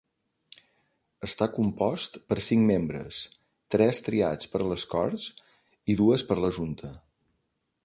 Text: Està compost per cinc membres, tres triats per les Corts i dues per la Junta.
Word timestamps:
Està 1.27 1.47
compost 1.57 2.17
per 2.31 2.37
cinc 2.45 2.65
membres, 2.69 3.19
tres 3.75 4.01
triats 4.09 4.51
per 4.55 4.63
les 4.73 4.89
Corts 4.95 5.29
i 5.95 5.99
dues 6.03 6.27
per 6.31 6.41
la 6.47 6.53
Junta. 6.59 6.93